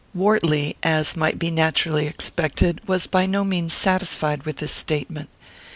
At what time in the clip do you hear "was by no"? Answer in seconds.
2.87-3.43